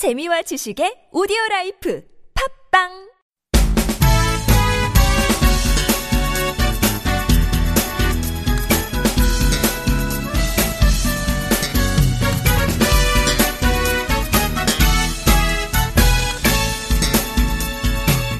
재미와 0.00 0.40
지식의 0.40 1.08
오디오 1.12 1.36
라이프 1.50 2.00
팟빵 2.72 2.88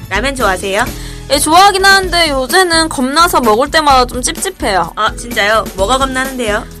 라면 0.09 0.35
좋아하세요? 0.35 0.83
예, 1.29 1.37
좋아하긴 1.37 1.85
하는데 1.85 2.29
요새는 2.29 2.89
겁나서 2.89 3.39
먹을 3.41 3.69
때마다 3.69 4.07
좀 4.07 4.23
찝찝해요. 4.23 4.93
아 4.95 5.15
진짜요? 5.15 5.65
뭐가 5.75 5.99
겁나는데요? 5.99 6.80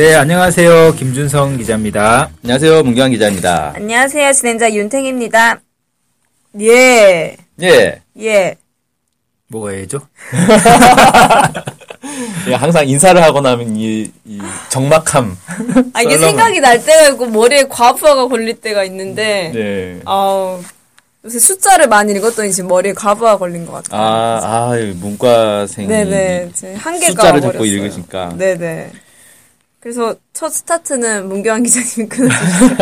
네, 0.00 0.14
안녕하세요. 0.14 0.94
김준성 0.94 1.58
기자입니다. 1.58 2.30
안녕하세요. 2.42 2.84
문경환 2.84 3.10
기자입니다. 3.10 3.74
안녕하세요. 3.76 4.32
진행자 4.32 4.72
윤탱입니다. 4.72 5.60
예. 6.62 7.36
예. 7.60 8.00
예. 8.18 8.56
뭐가 9.48 9.72
해죠? 9.72 10.00
예, 12.48 12.54
항상 12.54 12.88
인사를 12.88 13.22
하고 13.22 13.42
나면 13.42 13.76
이, 13.76 14.10
이 14.24 14.40
적막함. 14.70 15.36
아, 15.92 16.00
이게. 16.00 16.16
생각이 16.16 16.60
날 16.60 16.82
때가 16.82 17.08
있고 17.08 17.26
머리에 17.26 17.64
과부하가 17.64 18.28
걸릴 18.28 18.58
때가 18.58 18.84
있는데 18.84 19.52
네. 19.54 20.00
아우 20.06 20.62
요새 21.26 21.38
숫자를 21.38 21.88
많이 21.88 22.14
읽었더니 22.14 22.52
지금 22.52 22.70
머리에 22.70 22.94
과부하 22.94 23.36
걸린 23.36 23.66
것 23.66 23.72
같아요. 23.72 24.00
아, 24.00 24.40
아, 24.42 24.70
문과생이 24.94 25.88
네네. 25.88 26.52
제 26.54 26.74
한계가 26.74 27.10
숫자를 27.10 27.42
자꾸 27.42 27.58
와버렸어요. 27.58 27.84
읽으니까. 27.84 28.34
네네. 28.38 28.92
그래서 29.80 30.14
첫 30.34 30.50
스타트는 30.50 31.26
문경환 31.28 31.62
기자님이 31.62 32.08
끊어주시죠. 32.08 32.76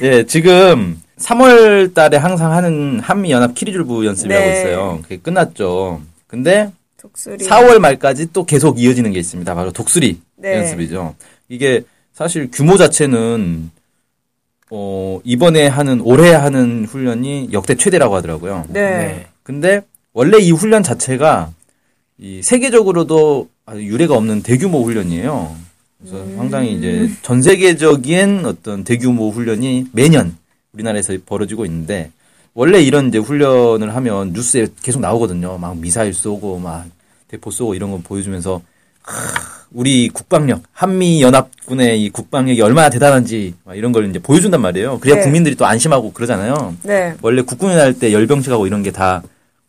예, 0.02 0.26
지금 0.26 1.00
3월 1.18 1.94
달에 1.94 2.18
항상 2.18 2.52
하는 2.52 3.00
한미연합 3.00 3.54
키리줄부 3.54 4.04
연습이 4.04 4.28
네. 4.28 4.36
하고 4.36 4.50
있어요. 4.50 4.98
그게 5.02 5.16
끝났죠. 5.16 6.02
근데 6.26 6.70
독수리. 6.98 7.46
4월 7.46 7.78
말까지 7.78 8.32
또 8.32 8.44
계속 8.44 8.78
이어지는 8.78 9.12
게 9.12 9.18
있습니다. 9.18 9.54
바로 9.54 9.72
독수리 9.72 10.20
네. 10.36 10.58
연습이죠. 10.58 11.14
이게 11.48 11.82
사실 12.12 12.50
규모 12.52 12.76
자체는 12.76 13.70
어, 14.70 15.20
이번에 15.24 15.66
하는 15.68 16.00
올해 16.02 16.32
하는 16.32 16.84
훈련이 16.84 17.50
역대 17.52 17.76
최대라고 17.76 18.14
하더라고요. 18.16 18.66
네. 18.68 19.26
근데 19.42 19.82
원래 20.12 20.38
이 20.38 20.50
훈련 20.50 20.82
자체가 20.82 21.50
이 22.18 22.42
세계적으로도 22.42 23.48
아주 23.66 23.82
유례가 23.82 24.16
없는 24.16 24.42
대규모 24.42 24.82
훈련이에요. 24.82 25.54
그래서 26.04 26.24
음. 26.24 26.36
상당히 26.36 26.74
이제 26.74 27.10
전 27.22 27.40
세계적인 27.40 28.44
어떤 28.44 28.84
대규모 28.84 29.30
훈련이 29.30 29.86
매년 29.92 30.36
우리나라에서 30.72 31.14
벌어지고 31.24 31.64
있는데 31.64 32.10
원래 32.52 32.82
이런 32.82 33.08
이제 33.08 33.18
훈련을 33.18 33.94
하면 33.96 34.32
뉴스에 34.32 34.68
계속 34.82 35.00
나오거든요. 35.00 35.58
막 35.58 35.76
미사일 35.78 36.12
쏘고 36.12 36.58
막 36.58 36.86
대포 37.28 37.50
쏘고 37.50 37.74
이런 37.74 37.90
거 37.90 37.98
보여주면서 37.98 38.60
하, 39.02 39.14
우리 39.72 40.08
국방력 40.08 40.62
한미 40.72 41.22
연합군의 41.22 42.02
이 42.02 42.10
국방력이 42.10 42.60
얼마나 42.62 42.90
대단한지 42.90 43.54
막 43.64 43.76
이런 43.76 43.92
걸 43.92 44.08
이제 44.08 44.18
보여준단 44.18 44.60
말이에요. 44.60 45.00
그래야 45.00 45.16
네. 45.16 45.22
국민들이 45.22 45.54
또 45.56 45.66
안심하고 45.66 46.12
그러잖아요. 46.12 46.76
네. 46.82 47.14
원래 47.22 47.42
국군이 47.42 47.74
할때 47.74 48.12
열병식하고 48.12 48.66
이런 48.66 48.82
게 48.82 48.90
다 48.90 49.22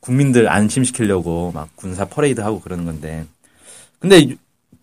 국민들 0.05 0.47
안심시키려고 0.47 1.51
막 1.53 1.69
군사 1.75 2.05
퍼레이드 2.05 2.39
하고 2.41 2.61
그러는 2.61 2.85
건데. 2.85 3.25
근데 3.97 4.35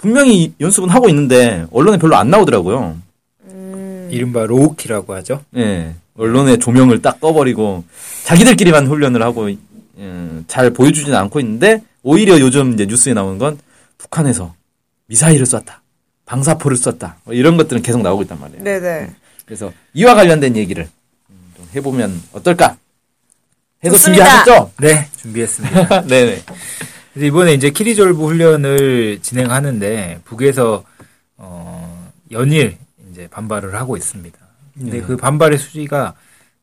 분명히 0.03 0.53
연습은 0.61 0.89
하고 0.89 1.09
있는데 1.09 1.65
언론에 1.71 1.97
별로 1.97 2.17
안 2.17 2.29
나오더라고요. 2.29 2.99
이른바 4.11 4.45
low-key라고 4.47 5.15
하죠. 5.15 5.45
예. 5.57 5.95
언론의 6.19 6.59
조명을 6.59 7.01
딱 7.01 7.21
꺼버리고 7.21 7.85
자기들끼리만 8.25 8.89
훈련을 8.89 9.23
하고 9.23 9.49
음, 9.99 10.45
잘 10.49 10.71
보여주지는 10.71 11.17
않고 11.17 11.39
있는데 11.41 11.83
오히려 12.03 12.39
요즘 12.41 12.73
이제 12.75 12.85
뉴스에 12.85 13.15
나오는 13.15 13.39
건 13.39 13.59
북한에서 13.97 14.55
미사일을 15.07 15.47
쐈다, 15.47 15.81
방사포를 16.27 16.77
쐈다 16.77 17.19
뭐 17.23 17.33
이런 17.33 17.57
것들은 17.57 17.81
계속 17.83 18.03
나오고 18.03 18.23
있단 18.23 18.41
말이에요. 18.41 18.65
네네. 18.65 19.11
그래서 19.47 19.73
이와 19.95 20.17
관련된 20.17 20.57
얘기를 20.57 20.89
음, 21.31 21.37
좀 21.57 21.69
해보면 21.77 22.21
어떨까? 22.33 22.77
해서 23.85 23.95
좋습니다. 23.95 24.25
준비하셨죠? 24.45 24.73
네, 24.81 25.09
준비했습니다. 25.17 26.07
네네. 26.11 26.43
그래서 27.13 27.27
이번에 27.27 27.53
이제 27.55 27.71
키리졸브 27.71 28.25
훈련을 28.25 29.21
진행하는데 29.21 30.21
북에서 30.25 30.85
어, 31.37 32.11
연일 32.31 32.79
이제 33.11 33.29
반발을 33.31 33.75
하고 33.75 33.97
있습니다. 33.97 34.39
근데 34.75 35.01
네. 35.01 35.03
그 35.03 35.17
반발의 35.17 35.59
수지가 35.59 36.15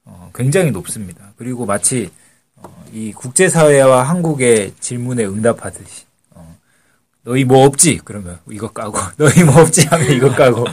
어, 0.06 0.32
굉장히 0.34 0.72
높습니다. 0.72 1.34
그리고 1.38 1.66
마치 1.66 2.10
어, 2.56 2.84
이 2.92 3.14
국제사회와 3.14 4.04
한국의 4.04 4.74
질문에 4.80 5.24
응답하듯이 5.26 6.06
어, 6.32 6.58
너희 7.24 7.44
뭐 7.44 7.66
없지? 7.66 8.00
그러면 8.04 8.40
이거 8.50 8.72
까고 8.72 8.98
너희 9.18 9.44
뭐 9.44 9.62
없지? 9.62 9.86
하면 9.86 10.12
이거 10.12 10.32
까고 10.34 10.66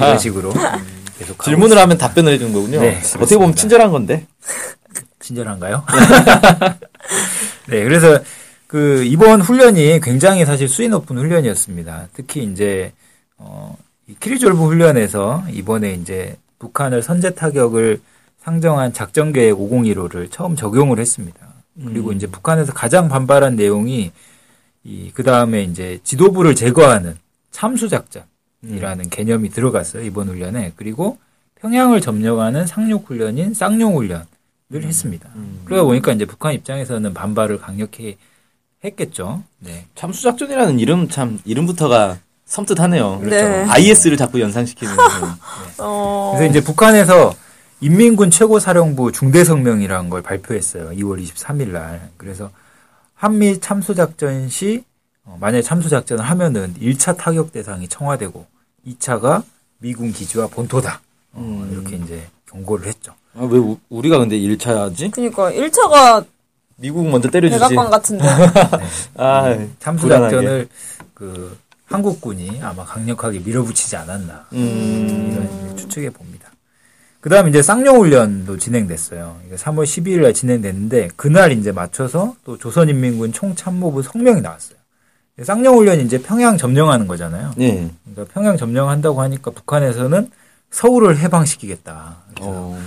이런 0.00 0.18
식으로 0.18 0.52
음, 0.52 1.04
계속 1.18 1.44
질문을 1.44 1.76
하면 1.76 1.98
답변을 1.98 2.32
해주는 2.32 2.52
거군요. 2.54 2.80
네, 2.80 2.98
어떻게 3.16 3.36
보면. 3.36 3.54
친절한 3.54 3.90
건데. 3.90 4.26
친절한가요? 5.20 5.84
네, 7.68 7.84
그래서 7.84 8.18
그 8.68 9.02
이번 9.04 9.40
훈련이 9.40 9.98
굉장히 10.00 10.44
사실 10.44 10.68
수위 10.68 10.88
높은 10.88 11.16
훈련이었습니다. 11.16 12.08
특히 12.12 12.44
이제 12.44 12.92
어, 13.38 13.74
이 14.06 14.14
키리졸브 14.20 14.62
훈련에서 14.62 15.44
이번에 15.50 15.94
이제 15.94 16.36
북한을 16.58 17.02
선제 17.02 17.34
타격을 17.34 18.00
상정한 18.42 18.92
작전 18.92 19.32
계획 19.32 19.56
5015를 19.56 20.30
처음 20.30 20.54
적용을 20.54 20.98
했습니다. 20.98 21.40
그리고 21.82 22.12
이제 22.12 22.26
북한에서 22.26 22.72
가장 22.74 23.08
반발한 23.08 23.56
내용이 23.56 24.12
이 24.84 25.10
그다음에 25.12 25.62
이제 25.62 25.98
지도부를 26.02 26.54
제거하는 26.54 27.16
참수 27.50 27.88
작전이라는 27.88 29.08
개념이 29.08 29.48
들어갔어요. 29.48 30.02
이번 30.02 30.28
훈련에. 30.28 30.72
그리고 30.76 31.18
평양을 31.60 32.02
점령하는 32.02 32.66
상륙 32.66 33.08
훈련인 33.08 33.54
쌍용 33.54 33.96
훈련을 33.96 34.26
했습니다. 34.72 35.30
그러다 35.64 35.84
보니까 35.84 36.12
이제 36.12 36.26
북한 36.26 36.52
입장에서는 36.52 37.14
반발을 37.14 37.58
강력히 37.58 38.18
했겠죠. 38.84 39.42
네. 39.58 39.86
참수작전이라는 39.94 40.78
이름 40.78 41.08
참 41.08 41.40
이름부터가 41.44 42.18
섬뜩하네요. 42.46 43.20
네. 43.24 43.64
IS를 43.68 44.16
자꾸 44.16 44.40
연상시키는. 44.40 44.94
어. 45.78 46.34
그래서 46.36 46.50
이제 46.50 46.62
북한에서 46.64 47.34
인민군 47.80 48.30
최고사령부 48.30 49.12
중대성명이라는 49.12 50.10
걸 50.10 50.22
발표했어요. 50.22 50.90
2월 50.90 51.22
23일 51.22 51.68
날. 51.68 52.10
그래서 52.16 52.50
한미 53.14 53.60
참수작전 53.60 54.48
시 54.48 54.84
어, 55.24 55.36
만약에 55.40 55.62
참수작전을 55.62 56.24
하면은 56.24 56.74
1차 56.80 57.16
타격 57.16 57.52
대상이 57.52 57.86
청와대고 57.88 58.46
2차가 58.86 59.42
미군 59.78 60.12
기지와 60.12 60.46
본토다. 60.46 61.00
어, 61.32 61.68
이렇게 61.70 61.96
이제 61.96 62.26
경고를 62.46 62.86
했죠. 62.86 63.12
아, 63.34 63.42
왜 63.44 63.58
우- 63.58 63.76
우리가 63.90 64.18
근데 64.18 64.36
1차지? 64.38 65.10
그니까 65.10 65.52
1차가 65.52 66.24
미국 66.78 67.08
먼저 67.08 67.28
때려주지. 67.28 67.58
백악관 67.60 67.90
같은데. 67.90 68.24
아, 69.16 69.58
참수작전을 69.80 70.68
그 71.12 71.58
한국군이 71.86 72.60
아마 72.62 72.84
강력하게 72.84 73.40
밀어붙이지 73.40 73.96
않았나. 73.96 74.46
음. 74.52 75.30
이런 75.32 75.76
추측해 75.76 76.10
봅니다. 76.10 76.50
그 77.20 77.28
다음 77.28 77.48
이제 77.48 77.62
쌍용 77.62 77.98
훈련도 77.98 78.58
진행됐어요. 78.58 79.40
이게 79.46 79.56
3월 79.56 79.82
12일 79.82 80.22
날 80.22 80.32
진행됐는데 80.32 81.10
그날 81.16 81.50
이제 81.50 81.72
맞춰서 81.72 82.36
또 82.44 82.56
조선인민군 82.56 83.32
총참모부 83.32 84.02
성명이 84.02 84.40
나왔어요. 84.40 84.78
쌍용 85.42 85.76
훈련이 85.78 86.04
이제 86.04 86.22
평양 86.22 86.56
점령하는 86.56 87.08
거잖아요. 87.08 87.52
네. 87.56 87.90
그러니까 88.04 88.32
평양 88.32 88.56
점령한다고 88.56 89.20
하니까 89.20 89.50
북한에서는 89.50 90.30
서울을 90.70 91.18
해방시키겠다. 91.18 92.18
그래서 92.34 92.50
어. 92.50 92.78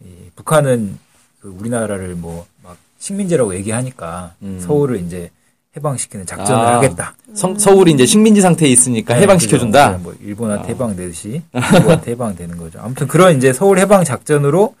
이 0.00 0.30
북한은 0.34 0.98
그 1.40 1.48
우리나라를 1.48 2.16
뭐 2.16 2.46
막 2.62 2.76
식민지라고 3.00 3.54
얘기하니까 3.56 4.34
음. 4.42 4.60
서울을 4.64 5.00
이제 5.00 5.30
해방시키는 5.76 6.26
작전을 6.26 6.64
아. 6.64 6.76
하겠다. 6.76 7.14
성- 7.34 7.58
서울이 7.58 7.92
이제 7.92 8.06
식민지 8.06 8.40
상태에 8.40 8.68
있으니까 8.68 9.14
네, 9.14 9.22
해방시켜준다. 9.22 9.98
뭐 10.02 10.14
일본한테 10.22 10.68
해방되듯이 10.70 11.42
미국한테 11.52 12.12
해방되는 12.12 12.56
거죠. 12.56 12.78
아무튼 12.80 13.08
그런 13.08 13.36
이제 13.36 13.52
서울 13.52 13.78
해방 13.78 14.04
작전으로 14.04 14.74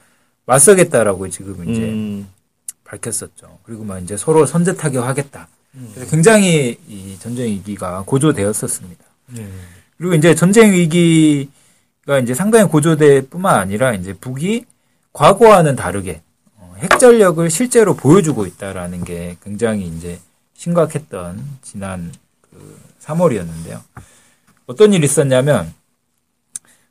맞서겠다라고 0.46 1.28
지금 1.30 1.68
이제 1.70 1.80
음. 1.82 2.28
밝혔었죠. 2.84 3.58
그리고 3.62 3.84
막 3.84 4.00
이제 4.00 4.16
서로 4.16 4.46
선제 4.46 4.76
타격하겠다. 4.76 5.48
그래서 5.94 6.10
굉장히 6.10 6.76
이 6.88 7.16
전쟁 7.20 7.46
위기가 7.46 8.02
고조되었었습니다. 8.04 9.04
그리고 9.96 10.14
이제 10.14 10.34
전쟁 10.34 10.72
위기가 10.72 12.18
이제 12.20 12.34
상당히 12.34 12.68
고조될 12.68 13.28
뿐만 13.28 13.54
아니라 13.60 13.94
이제 13.94 14.12
북이 14.12 14.64
과거와는 15.12 15.76
다르게 15.76 16.14
어, 16.14 16.29
핵 16.80 16.98
전력을 16.98 17.48
실제로 17.50 17.94
보여주고 17.94 18.46
있다라는 18.46 19.04
게 19.04 19.36
굉장히 19.44 19.86
이제 19.86 20.18
심각했던 20.54 21.42
지난 21.62 22.12
그 22.40 22.78
3월이었는데요. 23.02 23.80
어떤 24.66 24.92
일이 24.92 25.04
있었냐면 25.04 25.72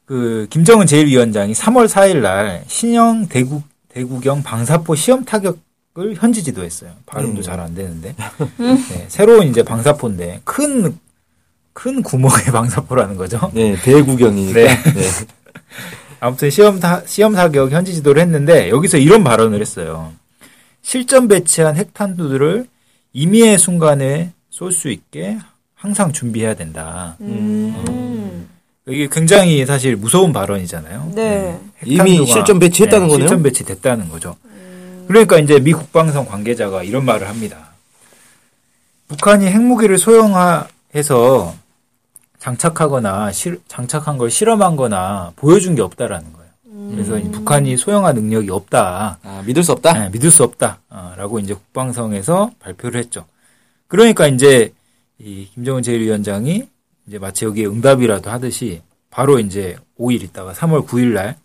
그 0.06 0.48
김정은 0.50 0.86
제1위원장이 0.86 1.54
3월 1.54 1.88
4일 1.88 2.22
날 2.22 2.64
신형 2.68 3.28
대구 3.28 3.62
대구경 3.90 4.44
방사포 4.44 4.96
시험 4.96 5.24
타격을 5.24 6.16
현지 6.16 6.44
지도했어요. 6.44 6.92
발음도 7.06 7.42
음. 7.42 7.44
잘안 7.44 7.76
되는데 7.76 8.16
네, 8.58 9.06
새로운 9.08 9.48
이제 9.48 9.64
방사포인데 9.64 10.42
큰큰 10.44 12.04
구멍의 12.04 12.46
방사포라는 12.54 13.18
거죠. 13.18 13.52
네, 13.54 13.76
대구경이니까. 13.76 14.60
네. 14.60 14.68
네. 14.68 15.02
아무튼 16.20 16.50
시험 16.50 16.80
타, 16.80 17.02
시험 17.06 17.34
사격 17.34 17.72
현지 17.72 17.94
지도를 17.94 18.22
했는데 18.22 18.70
여기서 18.70 18.98
이런 18.98 19.24
발언을 19.24 19.62
했어요. 19.62 20.12
실전 20.82 21.28
배치한 21.28 21.76
핵탄두들을 21.76 22.68
임의의 23.14 23.58
순간에 23.58 24.32
쏠 24.50 24.72
수 24.72 24.90
있게 24.90 25.38
항상 25.76 26.12
준비해야 26.12 26.56
된다. 26.56 27.16
음. 27.22 28.48
이게 28.88 29.08
굉장히 29.10 29.66
사실 29.66 29.96
무서운 29.96 30.34
발언이잖아요. 30.34 31.12
네. 31.16 31.60
이미 31.86 32.00
핵탄두가, 32.02 32.34
실전 32.34 32.60
배치했다는 32.60 33.08
거네요? 33.08 33.28
실전 33.28 33.44
배치됐다는 33.44 34.10
거죠. 34.10 34.36
그러니까 35.08 35.40
이제 35.40 35.60
미 35.60 35.72
국방성 35.74 36.26
관계자가 36.26 36.84
이런 36.84 37.06
말을 37.06 37.30
합니다. 37.30 37.70
북한이 39.08 39.48
핵무기를 39.48 39.98
소형화해서 39.98 41.56
장착하거나 42.40 43.32
실- 43.32 43.62
장착한 43.68 44.18
걸 44.18 44.30
실험한 44.32 44.76
거나 44.76 45.34
보여준 45.36 45.76
게 45.76 45.82
없다라는 45.82 46.34
거예요. 46.34 46.50
그래서 46.92 47.18
이 47.20 47.30
북한이 47.30 47.78
소형화 47.78 48.14
능력이 48.14 48.50
없다. 48.50 49.20
아, 49.22 49.44
믿을 49.46 49.64
수 49.64 49.74
없다? 49.74 49.94
네, 49.94 50.10
믿을 50.10 50.32
수 50.32 50.44
없다라고 50.44 51.40
이제 51.40 51.54
국방성에서 51.54 52.52
발표를 52.60 53.00
했죠. 53.02 53.26
그러니까 53.88 54.28
이제 54.28 54.74
이 55.20 55.48
김정은 55.54 55.82
제1위원장이 55.82 56.68
이제 57.08 57.20
마치 57.20 57.46
여기에 57.46 57.66
응답이라도 57.68 58.30
하듯이 58.30 58.82
바로 59.10 59.40
이제 59.40 59.76
5일 60.00 60.24
있다가 60.24 60.54
3월 60.54 60.86
9일 60.88 61.14
날 61.14 61.36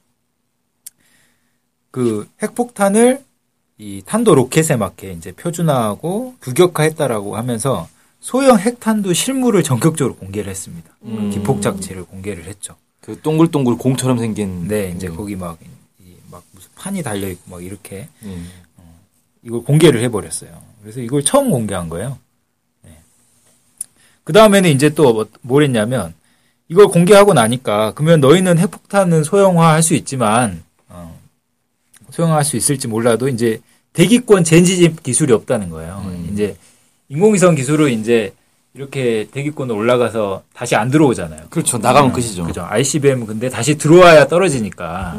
그 1.91 2.29
핵폭탄을 2.43 3.23
이 3.79 4.03
탄도 4.05 4.35
로켓에 4.35 4.75
맞게 4.77 5.13
이제 5.13 5.31
표준화하고 5.33 6.35
규격화했다라고 6.43 7.37
하면서 7.37 7.89
소형 8.25 8.59
핵탄두 8.59 9.13
실물을 9.13 9.63
전격적으로 9.63 10.17
공개를 10.17 10.51
했습니다. 10.51 10.91
음. 11.03 11.31
기폭 11.31 11.61
작체를 11.61 12.05
공개를 12.07 12.45
했죠. 12.47 12.75
그 13.03 13.21
동글동글 13.21 13.77
공처럼 13.77 14.19
생긴. 14.19 14.67
네, 14.67 14.95
이제 14.97 15.09
음. 15.09 15.17
거기 15.17 15.37
막, 15.37 15.59
이, 16.01 16.15
막 16.31 16.43
무슨 16.53 16.71
판이 16.75 17.03
달려 17.03 17.29
있고 17.29 17.51
막 17.51 17.63
이렇게 17.63 18.09
음. 18.23 18.49
이걸 19.43 19.63
공개를 19.63 20.01
해버렸어요. 20.05 20.59
그래서 20.81 21.01
이걸 21.01 21.23
처음 21.23 21.51
공개한 21.51 21.91
거예요. 21.91 22.19
그 24.25 24.33
다음에는 24.33 24.71
이제 24.71 24.89
또 24.89 25.27
뭘 25.43 25.63
했냐면 25.65 26.15
이걸 26.69 26.89
공개하고 26.89 27.35
나니까 27.35 27.93
그러면 27.93 28.21
너희는 28.21 28.57
핵폭탄은 28.57 29.23
소형화 29.23 29.75
할 29.75 29.83
수 29.83 29.93
있지만 29.95 30.65
어, 30.89 31.21
소형화 32.11 32.37
할 32.37 32.45
수 32.45 32.57
있을지 32.57 32.89
몰라도 32.89 33.29
이제 33.29 33.61
대기권 33.93 34.45
젠지집 34.45 35.03
기술이 35.03 35.35
없다는 35.35 35.69
거예요. 35.69 36.03
음. 36.07 36.31
이제 36.33 36.57
인공위성 37.09 37.55
기술은 37.55 38.01
이제 38.01 38.33
이렇게 38.75 39.29
대기권으로 39.31 39.79
올라가서 39.79 40.43
다시 40.53 40.75
안 40.75 40.91
들어오잖아요. 40.91 41.47
그렇죠. 41.51 41.79
나가면 41.79 42.13
끝이죠. 42.13 42.45
그죠. 42.45 42.67
ICBM 42.69 43.27
근데 43.27 43.49
다시 43.49 43.77
들어와야 43.79 44.27
떨어지니까 44.27 45.15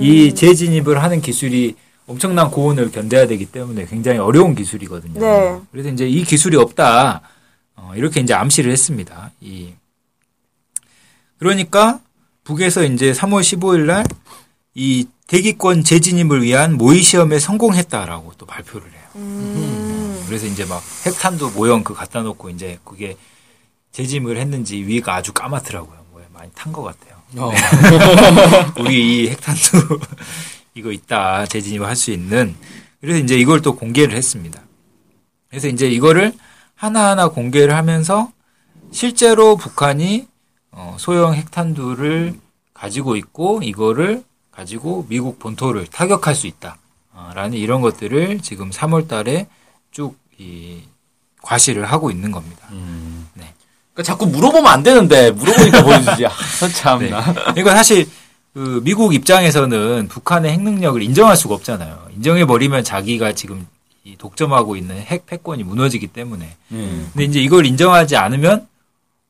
이 0.00 0.32
재진입을 0.34 1.02
하는 1.02 1.20
기술이 1.20 1.74
엄청난 2.06 2.50
고온을 2.50 2.90
견뎌야 2.92 3.26
되기 3.26 3.46
때문에 3.46 3.86
굉장히 3.86 4.18
어려운 4.18 4.54
기술이거든요. 4.54 5.20
네. 5.20 5.58
그래서 5.72 5.88
이제 5.88 6.08
이 6.08 6.22
기술이 6.24 6.56
없다. 6.56 7.20
어, 7.76 7.92
이렇게 7.96 8.20
이제 8.20 8.32
암시를 8.34 8.70
했습니다. 8.70 9.30
이 9.40 9.70
그러니까 11.38 12.00
북에서 12.44 12.84
이제 12.84 13.12
3월 13.12 13.40
15일 13.40 13.86
날 13.86 14.04
이 14.74 15.06
대기권 15.26 15.82
재진입을 15.84 16.42
위한 16.42 16.76
모의 16.76 17.02
시험에 17.02 17.38
성공했다라고 17.38 18.32
또 18.38 18.46
발표를 18.46 18.86
해요. 18.88 19.00
음. 19.16 19.79
그래서 20.30 20.46
이제 20.46 20.64
막 20.64 20.80
핵탄두 21.04 21.50
모형 21.56 21.82
그 21.82 21.92
갖다 21.92 22.22
놓고 22.22 22.50
이제 22.50 22.78
그게 22.84 23.16
재짐을 23.90 24.36
했는지 24.36 24.76
위가 24.76 25.16
아주 25.16 25.32
까맣더라고요. 25.32 26.06
뭐 26.12 26.22
많이 26.32 26.48
탄 26.54 26.72
것 26.72 26.82
같아요. 26.84 27.16
어. 27.36 27.50
우리 28.78 29.24
이 29.24 29.28
핵탄두 29.30 29.98
이거 30.74 30.92
있다 30.92 31.46
재진입할 31.46 31.96
수 31.96 32.12
있는 32.12 32.54
그래서 33.00 33.18
이제 33.18 33.36
이걸 33.36 33.60
또 33.60 33.74
공개를 33.74 34.14
했습니다. 34.16 34.62
그래서 35.48 35.66
이제 35.66 35.88
이거를 35.88 36.32
하나하나 36.76 37.26
공개를 37.26 37.74
하면서 37.74 38.30
실제로 38.92 39.56
북한이 39.56 40.28
어, 40.70 40.96
소형 41.00 41.34
핵탄두를 41.34 42.38
가지고 42.72 43.16
있고 43.16 43.62
이거를 43.64 44.22
가지고 44.52 45.06
미국 45.08 45.40
본토를 45.40 45.88
타격할 45.88 46.36
수 46.36 46.46
있다라는 46.46 47.54
이런 47.54 47.80
것들을 47.80 48.38
지금 48.42 48.70
3월 48.70 49.08
달에 49.08 49.48
쭉 49.90 50.19
이 50.40 50.78
과시를 51.42 51.84
하고 51.84 52.10
있는 52.10 52.32
겁니다. 52.32 52.66
그러니까 53.92 54.02
자꾸 54.02 54.26
물어보면 54.26 54.66
안 54.66 54.82
되는데 54.82 55.30
물어보니까 55.32 55.82
보여주지. 55.82 56.26
아, 56.26 56.30
참나. 56.74 57.34
그러니까 57.34 57.74
사실 57.74 58.08
그 58.54 58.80
미국 58.82 59.14
입장에서는 59.14 60.08
북한의 60.08 60.52
핵 60.52 60.62
능력을 60.62 61.00
인정할 61.02 61.36
수가 61.36 61.54
없잖아요. 61.54 62.08
인정해 62.16 62.46
버리면 62.46 62.84
자기가 62.84 63.32
지금 63.34 63.66
이 64.04 64.16
독점하고 64.16 64.76
있는 64.76 64.96
핵 64.98 65.26
패권이 65.26 65.62
무너지기 65.64 66.08
때문에. 66.08 66.56
음. 66.72 67.10
근데 67.12 67.24
이제 67.24 67.40
이걸 67.40 67.66
인정하지 67.66 68.16
않으면 68.16 68.66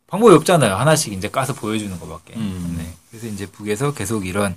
방법이 0.07 0.35
없잖아요. 0.37 0.75
하나씩 0.76 1.12
이제 1.12 1.29
까서 1.29 1.55
보여주는 1.55 1.99
것밖에. 1.99 2.35
음. 2.37 2.76
네. 2.79 2.93
그래서 3.11 3.26
이제 3.26 3.47
북에서 3.47 3.93
계속 3.93 4.26
이런 4.26 4.57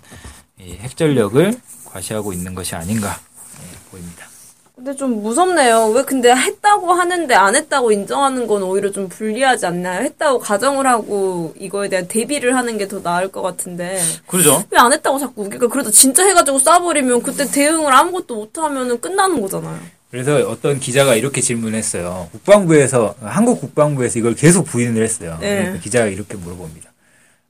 이 0.59 0.73
핵전력을 0.73 1.59
과시하고 1.85 2.33
있는 2.33 2.53
것이 2.53 2.75
아닌가 2.75 3.19
네, 3.59 3.65
보입니다. 3.91 4.27
근데 4.75 4.95
좀 4.95 5.21
무섭네요. 5.21 5.89
왜 5.89 6.01
근데 6.03 6.33
했다고 6.33 6.91
하는데 6.93 7.33
안 7.35 7.55
했다고 7.55 7.91
인정하는 7.91 8.47
건 8.47 8.63
오히려 8.63 8.91
좀 8.91 9.07
불리하지 9.07 9.67
않나요? 9.67 10.01
했다고 10.03 10.39
가정을 10.39 10.87
하고 10.87 11.53
이거에 11.59 11.89
대한 11.89 12.07
대비를 12.07 12.55
하는 12.55 12.77
게 12.77 12.87
더 12.87 13.01
나을 13.01 13.29
것 13.29 13.41
같은데 13.41 14.01
그러죠. 14.27 14.63
왜 14.71 14.79
안 14.79 14.91
했다고 14.91 15.19
자꾸 15.19 15.43
우기가 15.45 15.67
그래도 15.67 15.89
진짜 15.91 16.25
해가지고 16.25 16.57
쏴버리면 16.57 17.23
그때 17.23 17.45
대응을 17.45 17.93
아무것도 17.93 18.35
못하면은 18.35 18.99
끝나는 18.99 19.41
거잖아요. 19.41 19.79
그래서 20.11 20.35
어떤 20.49 20.79
기자가 20.79 21.15
이렇게 21.15 21.39
질문했어요. 21.39 22.27
국방부에서 22.31 23.15
한국 23.21 23.61
국방부에서 23.61 24.19
이걸 24.19 24.35
계속 24.35 24.63
부인을 24.65 25.01
했어요. 25.03 25.37
네. 25.39 25.57
그러니까 25.59 25.79
기자가 25.83 26.05
이렇게 26.07 26.35
물어봅니다. 26.35 26.91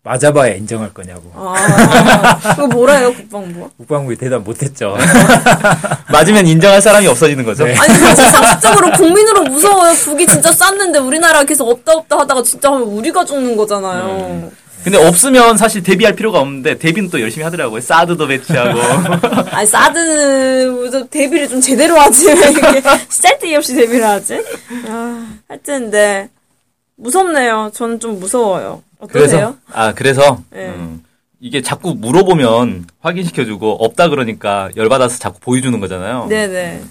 맞아봐야 0.03 0.55
인정할 0.55 0.93
거냐고. 0.93 1.31
아, 1.33 2.37
그거 2.55 2.67
뭐래요 2.67 3.13
국방부? 3.13 3.69
국방부에 3.77 4.17
대답 4.17 4.43
못했죠. 4.43 4.97
맞으면 6.11 6.45
인정할 6.45 6.81
사람이 6.81 7.07
없어지는 7.07 7.45
거죠. 7.45 7.63
네. 7.63 7.73
아니 7.77 7.93
사실 7.97 8.25
상식적으로 8.29 8.91
국민으로 8.91 9.43
무서워요. 9.43 9.93
북이 9.93 10.27
진짜 10.27 10.51
쐈는데 10.51 10.99
우리나라 10.99 11.45
계속 11.45 11.69
없다 11.69 11.93
없다 11.93 12.19
하다가 12.19 12.43
진짜 12.43 12.69
하면 12.73 12.83
우리가 12.83 13.23
죽는 13.23 13.55
거잖아요. 13.55 14.51
근데 14.83 14.97
없으면 14.97 15.55
사실 15.55 15.81
대비할 15.81 16.13
필요가 16.13 16.41
없는데 16.41 16.77
대비는 16.77 17.09
또 17.09 17.21
열심히 17.21 17.45
하더라고요. 17.45 17.79
사드도 17.79 18.27
배치하고. 18.27 18.81
아니 19.55 19.65
사드는 19.65 21.09
데뷔를 21.09 21.47
좀 21.47 21.61
제대로 21.61 21.97
하지 21.97 22.27
왜 22.27 22.35
쓸데기 23.07 23.55
없이 23.55 23.73
데뷔를 23.73 24.05
하지? 24.05 24.43
아, 24.89 25.25
하여튼 25.47 25.89
네 25.89 26.29
무섭네요. 26.97 27.71
저는 27.73 28.01
좀 28.01 28.19
무서워요. 28.19 28.83
그래서 29.07 29.35
어떠세요? 29.37 29.57
아 29.71 29.93
그래서 29.93 30.41
네. 30.51 30.67
음, 30.69 31.03
이게 31.39 31.61
자꾸 31.61 31.93
물어보면 31.95 32.85
확인시켜주고 33.01 33.83
없다 33.83 34.09
그러니까 34.09 34.69
열받아서 34.75 35.19
자꾸 35.19 35.39
보여주는 35.39 35.77
거잖아요. 35.79 36.27
네네. 36.29 36.81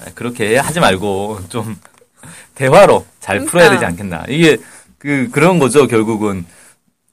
아, 0.00 0.10
그렇게 0.14 0.56
하지 0.56 0.80
말고 0.80 1.40
좀 1.48 1.76
대화로 2.54 3.06
잘 3.20 3.40
풀어야 3.40 3.68
그러니까. 3.68 3.74
되지 3.74 3.84
않겠나. 3.86 4.24
이게 4.28 4.58
그 4.98 5.28
그런 5.30 5.58
거죠 5.58 5.86
결국은 5.86 6.44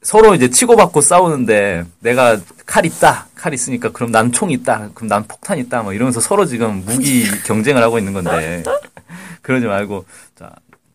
서로 0.01 0.35
이제 0.35 0.49
치고받고 0.49 1.01
싸우는데 1.01 1.83
내가 1.99 2.39
칼 2.65 2.85
있다 2.85 3.27
칼 3.35 3.53
있으니까 3.53 3.91
그럼 3.91 4.11
난 4.11 4.31
총 4.31 4.51
있다 4.51 4.89
그럼 4.93 5.07
난 5.07 5.23
폭탄 5.27 5.57
있다 5.57 5.81
뭐 5.81 5.93
이러면서 5.93 6.19
서로 6.19 6.45
지금 6.45 6.83
무기 6.85 7.25
경쟁을 7.43 7.81
하고 7.81 7.97
있는 7.97 8.13
건데 8.13 8.63
그러지 9.41 9.65
말고 9.65 10.05
자 10.37 10.51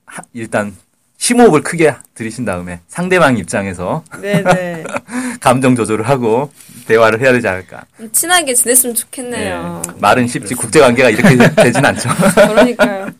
하- 0.07 0.23
일단 0.33 0.76
심호흡을 1.20 1.62
크게 1.62 1.94
들이신 2.14 2.46
다음에 2.46 2.80
상대방 2.88 3.36
입장에서 3.36 4.02
네네. 4.22 4.84
감정 5.38 5.76
조절을 5.76 6.08
하고 6.08 6.50
대화를 6.86 7.20
해야 7.20 7.30
되지 7.32 7.46
않을까. 7.46 7.84
좀 7.98 8.10
친하게 8.10 8.54
지냈으면 8.54 8.94
좋겠네요. 8.94 9.82
네. 9.86 9.92
말은 9.98 10.26
쉽지 10.26 10.54
국제 10.54 10.80
관계가 10.80 11.10
이렇게 11.10 11.36
되진 11.56 11.84
않죠. 11.84 12.08
그러니까요. 12.34 13.10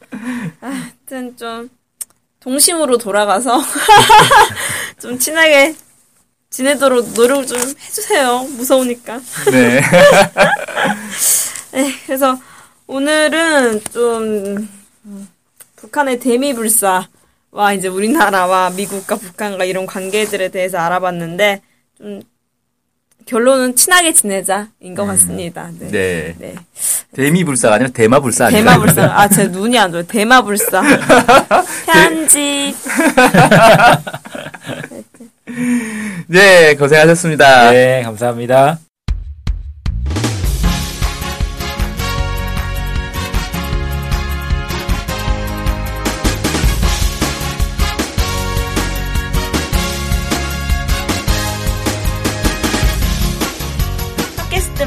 아, 0.62 0.66
하여튼 1.07 1.37
좀 1.37 1.69
동심으로 2.40 2.97
돌아가서 2.97 3.62
좀 4.99 5.19
친하게 5.19 5.75
지내도록 6.49 7.12
노력 7.12 7.47
좀 7.47 7.59
해주세요. 7.61 8.45
무서우니까. 8.57 9.21
네. 9.50 9.83
네, 11.73 11.95
그래서 12.07 12.40
오늘은 12.87 13.83
좀 13.92 14.69
음, 15.04 15.28
북한의 15.76 16.19
대미불사 16.19 17.07
와 17.52 17.73
이제 17.73 17.88
우리나라와 17.88 18.71
미국과 18.71 19.16
북한과 19.16 19.64
이런 19.64 19.87
관계들에 19.87 20.49
대해서 20.50 20.78
알아봤는데 20.78 21.62
좀 21.99 22.23
결론은 23.26 23.76
친하게 23.76 24.12
지내자인 24.12 24.95
것 24.97 25.04
같습니다. 25.07 25.71
네. 25.78 25.88
네. 25.90 26.35
네. 26.38 26.54
대미불사가 27.14 27.75
아니라 27.76 27.90
대마불사 27.90 28.47
아니에요? 28.47 28.64
대마불사. 28.64 29.04
아, 29.04 29.28
제 29.28 29.47
눈이 29.49 29.78
안 29.78 29.90
좋아요. 29.90 30.04
대마불사. 30.07 30.83
편집. 31.87 32.75
네, 36.28 36.75
고생하셨습니다. 36.76 37.71
네, 37.73 38.02
감사합니다. 38.04 38.78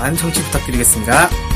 많은 0.00 0.16
청취 0.16 0.42
부탁드리겠습니다. 0.44 1.49